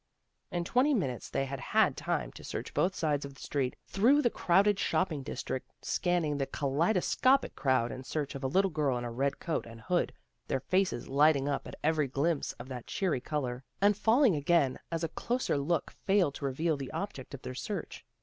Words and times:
In 0.49 0.63
twenty 0.63 0.95
minutes 0.95 1.29
they 1.29 1.45
had 1.45 1.59
had 1.59 1.95
time 1.95 2.31
to 2.31 2.43
search 2.43 2.73
both 2.73 2.95
sides 2.95 3.23
of 3.23 3.35
the 3.35 3.39
street 3.39 3.75
through 3.85 4.23
the 4.23 4.31
crowded 4.31 4.79
shopping 4.79 5.21
district, 5.21 5.69
scanning 5.85 6.39
the 6.39 6.47
kalaido 6.47 7.01
scopic 7.03 7.53
crowd 7.53 7.91
in 7.91 8.03
search 8.03 8.33
of 8.33 8.43
a 8.43 8.47
little 8.47 8.71
girl 8.71 8.97
in 8.97 9.03
a 9.03 9.11
red 9.11 9.37
coat 9.39 9.67
and 9.67 9.79
hood, 9.79 10.11
their 10.47 10.59
faces 10.61 11.07
lighting 11.07 11.47
up 11.47 11.67
at 11.67 11.75
every 11.83 12.07
glimpse 12.07 12.53
of 12.53 12.67
that 12.67 12.87
cheery 12.87 13.21
color, 13.21 13.63
and 13.79 13.95
falling 13.95 14.35
again 14.35 14.79
as 14.91 15.03
a 15.03 15.07
closer 15.09 15.55
look 15.55 15.91
failed 15.91 16.33
to 16.33 16.45
reveal 16.45 16.75
the 16.75 16.89
object 16.93 17.35
of 17.35 17.43
their 17.43 17.53
search. 17.53 18.03